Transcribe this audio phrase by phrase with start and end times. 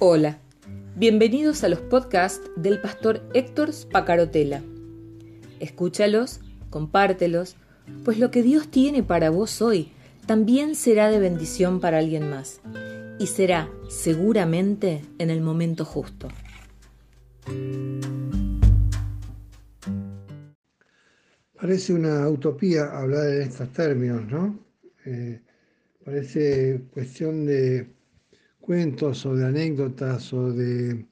[0.00, 0.38] Hola,
[0.94, 4.62] bienvenidos a los podcasts del pastor Héctor Spacarotela.
[5.58, 6.38] Escúchalos,
[6.70, 7.56] compártelos,
[8.04, 9.90] pues lo que Dios tiene para vos hoy
[10.24, 12.60] también será de bendición para alguien más
[13.18, 16.28] y será seguramente en el momento justo.
[21.60, 24.60] Parece una utopía hablar en estos términos, ¿no?
[25.04, 25.40] Eh,
[26.04, 27.97] parece cuestión de
[28.68, 31.06] cuentos o de anécdotas o de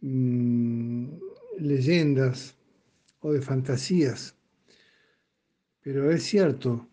[0.00, 1.06] mm,
[1.60, 2.56] leyendas
[3.20, 4.34] o de fantasías.
[5.80, 6.88] Pero es cierto,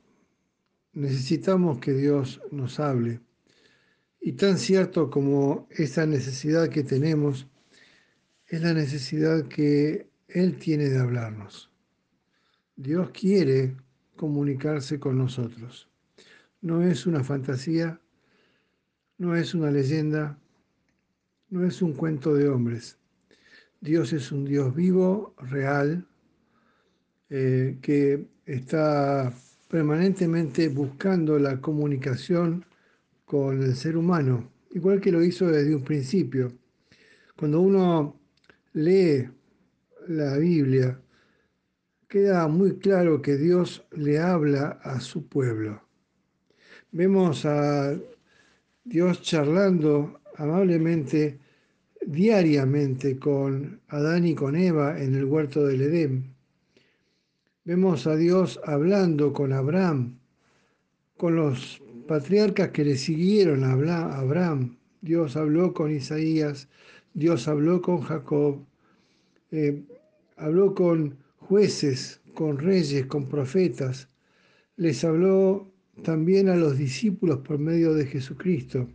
[0.91, 3.20] necesitamos que Dios nos hable.
[4.22, 7.48] Y tan cierto como esa necesidad que tenemos,
[8.46, 11.71] es la necesidad que Él tiene de hablarnos.
[12.76, 13.76] Dios quiere
[14.16, 15.90] comunicarse con nosotros.
[16.62, 17.99] No es una fantasía,
[19.17, 20.37] no es una leyenda,
[21.49, 22.97] no es un cuento de hombres.
[23.79, 26.07] Dios es un Dios vivo, real,
[27.29, 29.34] eh, que está
[29.67, 32.65] permanentemente buscando la comunicación
[33.25, 36.53] con el ser humano, igual que lo hizo desde un principio.
[37.35, 38.19] Cuando uno
[38.73, 39.29] lee
[40.07, 40.99] la Biblia,
[42.07, 45.81] queda muy claro que Dios le habla a su pueblo.
[46.91, 47.97] Vemos a
[48.85, 51.39] Dios charlando amablemente,
[52.05, 56.35] diariamente con Adán y con Eva en el huerto del Edén.
[57.63, 60.20] Vemos a Dios hablando con Abraham,
[61.15, 64.75] con los patriarcas que le siguieron a Abraham.
[65.00, 66.68] Dios habló con Isaías,
[67.13, 68.66] Dios habló con Jacob,
[69.51, 69.81] eh,
[70.35, 74.09] habló con jueces, con reyes, con profetas.
[74.75, 78.90] Les habló también a los discípulos por medio de Jesucristo.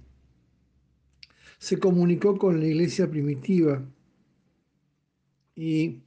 [1.58, 3.84] Se comunicó con la iglesia primitiva
[5.54, 6.02] y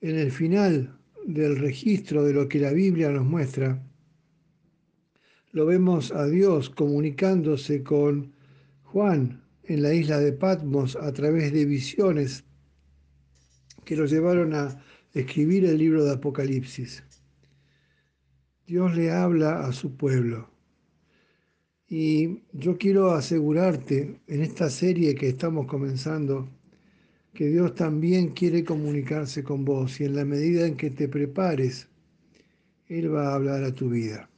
[0.00, 3.82] en el final del registro de lo que la Biblia nos muestra,
[5.52, 8.32] lo vemos a Dios comunicándose con
[8.82, 12.44] Juan en la isla de Patmos a través de visiones
[13.84, 14.82] que lo llevaron a
[15.14, 17.02] escribir el libro de Apocalipsis.
[18.68, 20.50] Dios le habla a su pueblo.
[21.88, 26.46] Y yo quiero asegurarte en esta serie que estamos comenzando
[27.32, 31.88] que Dios también quiere comunicarse con vos y en la medida en que te prepares,
[32.88, 34.28] Él va a hablar a tu vida.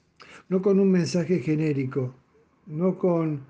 [0.49, 2.15] No con un mensaje genérico,
[2.69, 3.41] no con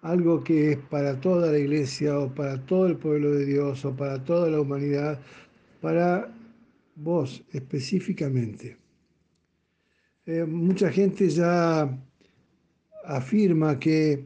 [0.00, 3.94] algo que es para toda la iglesia o para todo el pueblo de Dios o
[3.94, 5.20] para toda la humanidad,
[5.82, 6.34] para
[6.96, 8.81] vos específicamente.
[10.24, 11.98] Eh, mucha gente ya
[13.04, 14.24] afirma que,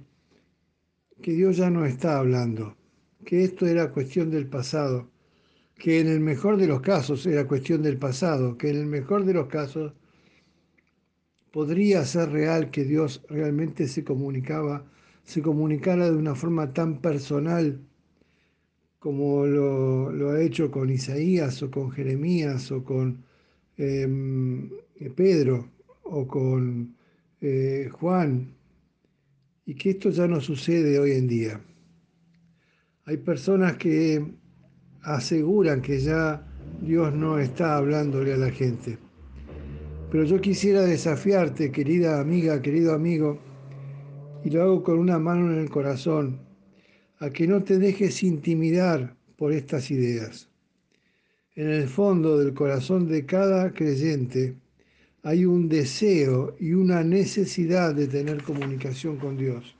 [1.22, 2.76] que Dios ya no está hablando,
[3.24, 5.10] que esto era cuestión del pasado,
[5.76, 9.24] que en el mejor de los casos era cuestión del pasado, que en el mejor
[9.24, 9.94] de los casos
[11.50, 14.84] podría ser real que Dios realmente se comunicaba,
[15.24, 17.80] se comunicara de una forma tan personal
[18.98, 23.24] como lo, ha hecho con Isaías o con Jeremías o con
[23.78, 24.70] em,
[25.14, 25.75] Pedro
[26.08, 26.94] o con
[27.40, 28.54] eh, Juan,
[29.64, 31.60] y que esto ya no sucede hoy en día.
[33.04, 34.24] Hay personas que
[35.02, 36.46] aseguran que ya
[36.80, 38.98] Dios no está hablándole a la gente.
[40.10, 43.38] Pero yo quisiera desafiarte, querida amiga, querido amigo,
[44.44, 46.40] y lo hago con una mano en el corazón,
[47.18, 50.48] a que no te dejes intimidar por estas ideas.
[51.54, 54.56] En el fondo del corazón de cada creyente
[55.26, 59.74] hay un deseo y una necesidad de tener comunicación con Dios.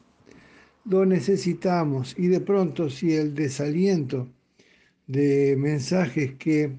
[0.84, 4.26] Lo necesitamos y de pronto si el desaliento
[5.06, 6.72] de mensajes que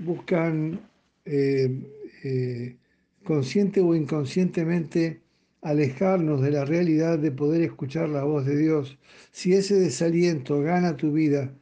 [0.00, 0.80] buscan
[1.24, 1.70] eh,
[2.24, 2.74] eh,
[3.22, 5.20] consciente o inconscientemente
[5.62, 8.98] alejarnos de la realidad de poder escuchar la voz de Dios,
[9.30, 11.54] si ese desaliento gana tu vida,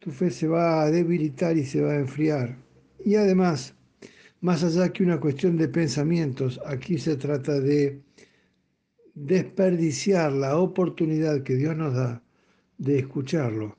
[0.00, 2.58] tu fe se va a debilitar y se va a enfriar.
[3.02, 3.74] Y además,
[4.44, 8.02] más allá que una cuestión de pensamientos, aquí se trata de
[9.14, 12.22] desperdiciar la oportunidad que Dios nos da
[12.76, 13.78] de escucharlo,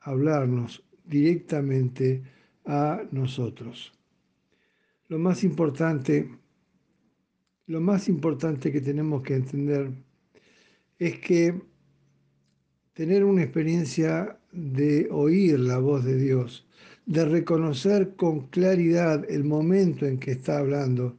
[0.00, 2.24] hablarnos directamente
[2.64, 3.92] a nosotros.
[5.06, 6.28] Lo más importante,
[7.68, 9.92] lo más importante que tenemos que entender
[10.98, 11.54] es que
[12.94, 16.66] tener una experiencia de oír la voz de Dios
[17.10, 21.16] de reconocer con claridad el momento en que está hablando,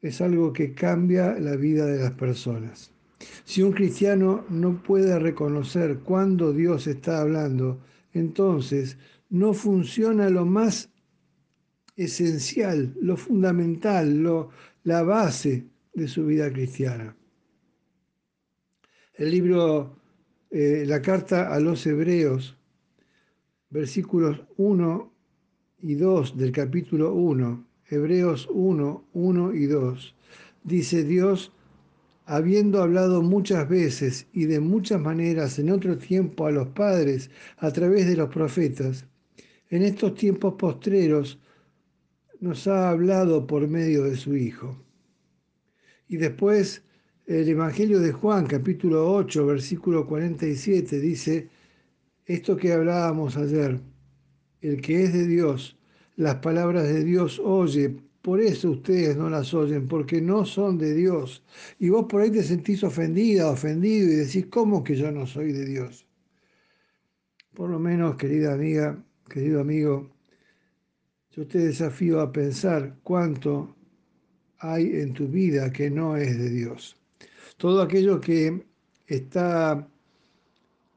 [0.00, 2.92] es algo que cambia la vida de las personas.
[3.44, 7.80] Si un cristiano no puede reconocer cuándo Dios está hablando,
[8.12, 8.98] entonces
[9.30, 10.90] no funciona lo más
[11.96, 14.50] esencial, lo fundamental, lo,
[14.84, 17.16] la base de su vida cristiana.
[19.14, 19.96] El libro,
[20.52, 22.59] eh, la carta a los hebreos,
[23.70, 25.12] versículos 1
[25.82, 30.14] y 2 del capítulo 1, Hebreos 1, 1 y 2,
[30.64, 31.52] dice Dios,
[32.26, 37.72] habiendo hablado muchas veces y de muchas maneras en otro tiempo a los padres a
[37.72, 39.06] través de los profetas,
[39.70, 41.38] en estos tiempos postreros
[42.40, 44.76] nos ha hablado por medio de su Hijo.
[46.08, 46.82] Y después
[47.26, 51.48] el Evangelio de Juan, capítulo 8, versículo 47, dice,
[52.34, 53.80] esto que hablábamos ayer,
[54.60, 55.76] el que es de Dios,
[56.16, 60.94] las palabras de Dios oye, por eso ustedes no las oyen, porque no son de
[60.94, 61.42] Dios.
[61.78, 65.52] Y vos por ahí te sentís ofendida, ofendido y decís, ¿cómo que yo no soy
[65.52, 66.06] de Dios?
[67.54, 70.10] Por lo menos, querida amiga, querido amigo,
[71.30, 73.74] yo te desafío a pensar cuánto
[74.58, 76.96] hay en tu vida que no es de Dios.
[77.56, 78.66] Todo aquello que
[79.06, 79.88] está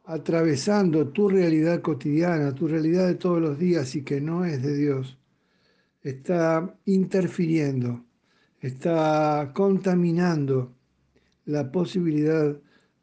[0.06, 4.76] atravesando tu realidad cotidiana, tu realidad de todos los días y que no es de
[4.76, 5.18] Dios,
[6.02, 8.04] está interfiriendo,
[8.60, 10.74] está contaminando
[11.46, 12.58] la posibilidad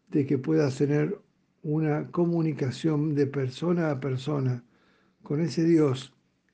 [0.08, 1.18] de que puedas tener
[1.62, 4.64] una comunicación de persona a persona
[5.22, 6.12] con ese Dios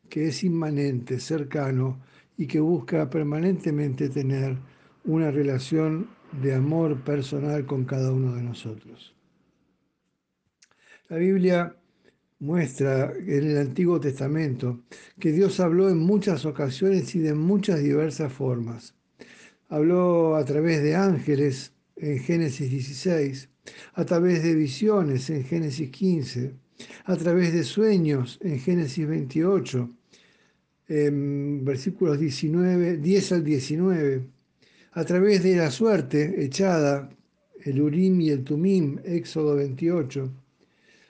[0.09, 2.01] que es inmanente, cercano
[2.37, 4.59] y que busca permanentemente tener
[5.05, 6.09] una relación
[6.43, 9.16] de amor personal con cada uno de nosotros.
[11.09, 11.73] La Biblia
[12.41, 14.83] muestra en el Antiguo Testamento
[15.21, 18.93] que Dios habló en muchas ocasiones y de muchas diversas formas.
[19.69, 23.49] Habló a través de ángeles en Génesis 16,
[23.95, 26.55] a través de visiones en Génesis 15,
[27.05, 29.89] a través de sueños en Génesis 28,
[30.89, 34.27] en versículos 19, 10 al 19,
[34.91, 37.09] a través de la suerte echada,
[37.65, 40.46] el Urim y el Tumim, Éxodo 28,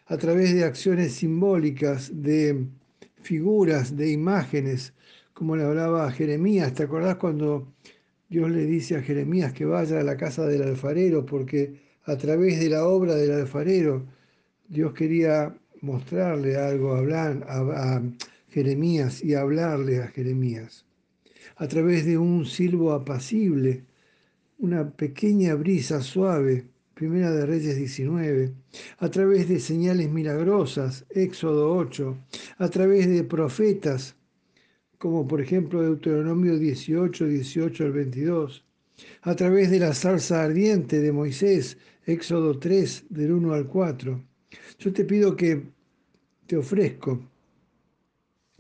[0.07, 2.67] a través de acciones simbólicas, de
[3.23, 4.95] figuras, de imágenes,
[5.35, 6.73] como le hablaba a Jeremías.
[6.75, 7.75] ¿Te acordás cuando
[8.29, 11.27] Dios le dice a Jeremías que vaya a la casa del alfarero?
[11.27, 14.07] Porque a través de la obra del alfarero,
[14.69, 18.03] Dios quería mostrarle algo a, a
[18.49, 20.85] Jeremías y hablarle a Jeremías.
[21.57, 23.85] A través de un silbo apacible,
[24.59, 28.55] una pequeña brisa suave, Primera de Reyes 19,
[29.01, 32.17] a través de señales milagrosas, Éxodo 8,
[32.57, 34.17] a través de profetas,
[34.97, 38.65] como por ejemplo Deuteronomio 18, 18 al 22,
[39.21, 41.77] a través de la zarza ardiente de Moisés,
[42.07, 44.25] Éxodo 3, del 1 al 4.
[44.79, 45.65] Yo te pido que
[46.47, 47.21] te ofrezco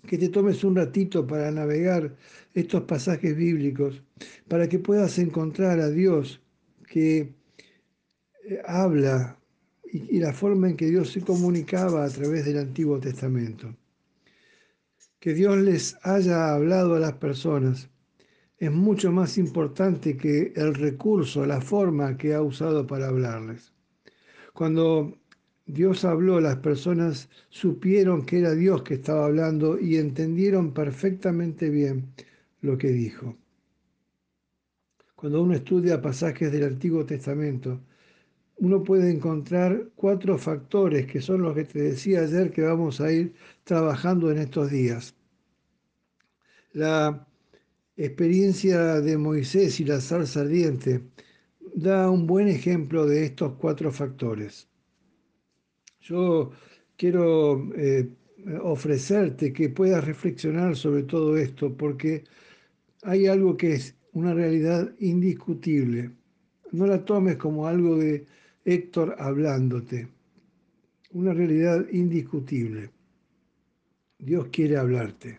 [0.06, 2.14] que te tomes un ratito para navegar
[2.52, 4.02] estos pasajes bíblicos,
[4.46, 6.38] para que puedas encontrar a Dios
[6.86, 7.34] que
[8.66, 9.38] habla
[9.84, 13.74] y, la forma en que Dios se comunicaba a través del Antiguo Testamento.
[15.20, 17.88] Que Dios les haya hablado a las personas
[18.58, 23.72] es mucho más importante que el recurso, la forma que ha usado para hablarles.
[24.54, 25.18] Cuando
[25.66, 32.14] Dios habló, las personas supieron que era Dios que estaba hablando y entendieron perfectamente bien
[32.62, 33.36] lo que dijo.
[35.14, 37.80] Cuando uno estudia pasajes del Antiguo Testamento,
[38.58, 43.12] uno puede encontrar cuatro factores que son los que te decía ayer que vamos a
[43.12, 43.34] ir
[43.64, 45.14] trabajando en estos días.
[46.72, 47.26] La
[47.96, 51.02] experiencia de Moisés y la zarza ardiente
[51.74, 54.68] da un buen ejemplo de estos cuatro factores.
[56.00, 56.52] Yo
[56.96, 58.08] quiero eh,
[58.62, 62.24] ofrecerte que puedas reflexionar sobre todo esto, porque
[63.02, 66.10] hay algo que es una realidad indiscutible.
[66.72, 68.26] No la tomes como algo de
[68.66, 70.08] Héctor hablándote.
[71.12, 72.90] Una realidad indiscutible.
[74.18, 75.38] Dios quiere hablarte.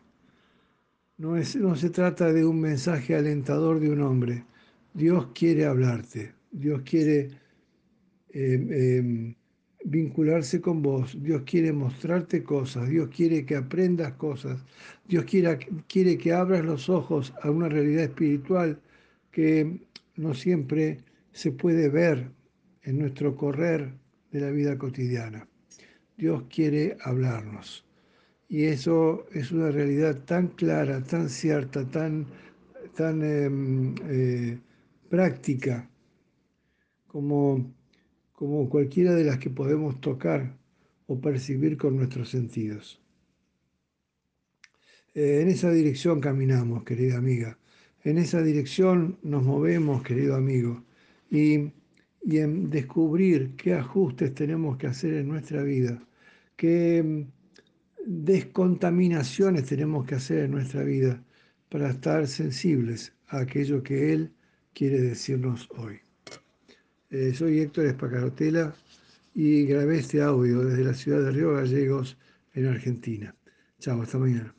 [1.18, 4.46] No, es, no se trata de un mensaje alentador de un hombre.
[4.94, 6.34] Dios quiere hablarte.
[6.52, 7.30] Dios quiere
[8.30, 9.36] eh, em,
[9.84, 14.60] vincularse con vos, Dios quiere mostrarte cosas, Dios quiere que aprendas cosas,
[15.08, 18.80] Dios quiere, quiere que abras los ojos a una realidad espiritual
[19.32, 19.80] que
[20.16, 21.00] no siempre
[21.32, 22.37] se puede ver
[22.88, 23.94] en nuestro correr
[24.32, 25.46] de la vida cotidiana.
[26.16, 27.86] Dios quiere hablarnos.
[28.48, 32.26] Y eso es una realidad tan clara, tan cierta, tan,
[32.96, 34.58] tan em, eh,
[35.10, 35.90] práctica,
[37.08, 37.74] como,
[38.32, 40.56] como cualquiera de las que podemos tocar
[41.08, 43.02] o percibir con nuestros sentidos.
[45.14, 47.60] Eh, en esa dirección caminamos, querida amiga.
[48.06, 50.86] En esa dirección nos movemos, querido amigo.
[51.30, 51.74] Y,
[52.24, 56.02] y en descubrir qué ajustes tenemos que hacer en nuestra vida,
[56.56, 57.24] qué mm,
[58.06, 61.24] descontaminaciones tenemos que hacer en nuestra vida
[61.70, 64.32] para estar sensibles a aquello que Él
[64.74, 66.00] quiere decirnos hoy.
[67.10, 68.76] Eh, soy Héctor Espacarotela
[69.34, 72.18] y grabé este audio desde la ciudad de Río Gallegos,
[72.58, 73.36] en Argentina.
[73.80, 74.57] Chao, hasta mañana.